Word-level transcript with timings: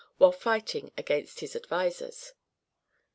while 0.17 0.31
fighting 0.31 0.91
against 0.97 1.41
his 1.41 1.55
advisers. 1.55 2.33